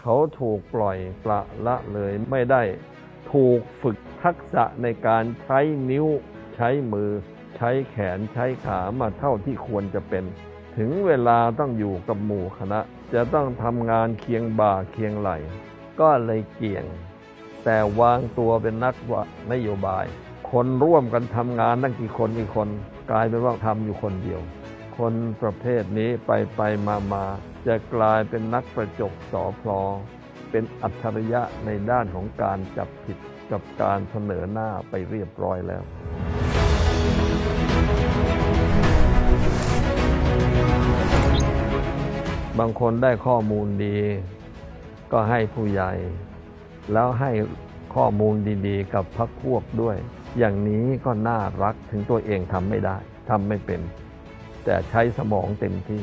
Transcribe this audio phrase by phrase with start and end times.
[0.00, 2.62] เขาถูกปล่อยปละละเลยไม่ได้
[3.32, 5.58] ถูกฝึกทักษะในการใช้
[5.90, 6.06] นิ้ว
[6.54, 7.10] ใช้มือ
[7.56, 10.24] ใช้แขนใช้ขามาเท่าที่ควรจะเป็น
[10.76, 12.80] ถึงเวลาต้องอยู่กับหมู่คณะ
[13.14, 15.30] จะต้องทำงานเคียงบ่าเคียงไหล
[16.00, 16.84] ก็เลยเกี่ยง
[17.64, 19.22] แต่วางตัวเป็นนักวะ
[19.52, 20.06] นโยบาย
[20.50, 22.68] คนร่วมกันทำงานตั้งกี่คนกี่คน
[23.10, 24.40] กลายเป็นว่าทำอยู่คนเดียว
[24.98, 25.12] คน
[25.42, 27.24] ประเภทนี้ไปไปมามา
[27.66, 29.82] จะกลายเป็นนักประจบสอพลอ
[30.50, 33.18] เป็นอัจฉริยะในด้านของการจับผิด
[33.52, 35.82] กับการเสนอหน้าไปเรียบร้อยแล้ว
[42.58, 43.98] บางคนได้ข้อมูลดี
[45.12, 45.92] ก็ให้ผู้ใหญ่
[46.92, 47.30] แล้วให้
[47.94, 48.34] ข้อมูล
[48.66, 49.96] ดีๆ กับพักพวกด้วย
[50.38, 52.96] อย่างนี้ก็น่ารักถึงตัวเองทำไม่ได้
[53.30, 53.80] ทำไม่เป็น
[54.64, 56.02] แต่ใช้สมองเต็มที่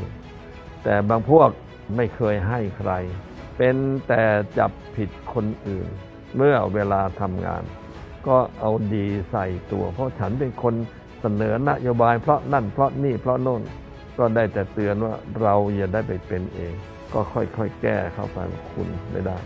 [0.90, 1.50] แต่บางพวก
[1.96, 2.91] ไม่เคยให้ใคร
[3.58, 3.76] เป็น
[4.08, 4.23] แต่
[4.58, 5.88] จับผิดคนอื่น
[6.36, 7.63] เมื่อเวลาทำงาน
[8.27, 10.76] ก็เอาดีใส่ตัว เพราะฉันเป็นคน
[11.21, 13.62] เสนอนโยบายเพราะนั่นเพราะนี่เพราะโน่น
[14.18, 16.74] ก็ได้แต่เตือนว่าเราอย่าได้ไปเป็นเอง
[17.13, 18.38] ก็ค่อยๆแก้เข้าไป
[18.74, 19.38] คุณไม่ได้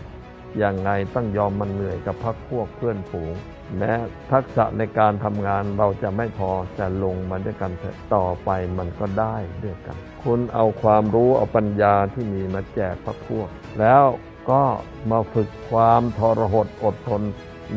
[0.62, 3.34] ย่างไงต้องยอมมันเหนื่อยกับพักพวกเพื่อนฝูง
[3.76, 3.92] แม้
[4.32, 7.72] ทักษะในการทำงานเราจะไม่พอจะลงมาด้วยกัน
[8.14, 13.48] ต่อไปมันก็ได้ด้วยกัน คุณเอาความรู้เอาปัญญาที่มีมาแจกพักพวก
[13.80, 14.04] แล้ว
[14.50, 14.64] ก็
[15.10, 17.22] มาฝึกความทรหดอดทน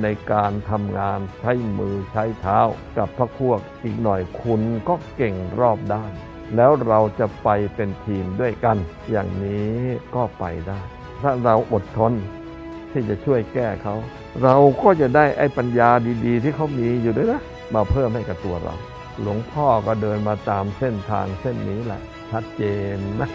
[0.02, 2.60] ในการทำงานใช้มือใช้เท้า
[2.98, 6.14] กับพักพวกอีกหน่อยคุณก็เก่งรอบด้าน
[6.56, 8.78] แล้วเราจะไปเป็นทีมด้วยกัน
[9.10, 9.76] อย่างนี้
[10.16, 10.82] ก็ไปได้
[11.22, 12.14] ถ้าเราอดทน
[12.96, 13.96] ที่จะช่วยแก้เขา
[14.44, 15.90] เราก็จะได้ไอ้ปัญญา
[16.26, 17.42] ดี ๆ ที่เขามีอยู่ด้วยนะ
[17.74, 18.76] มาเพิ่มให้กับตัวเรา
[19.22, 22.02] หลวงพ่อก็เดินมาตามเส้นทางเส้นนี้แหละ
[22.32, 22.64] ชัดเจ
[22.96, 23.30] นนะ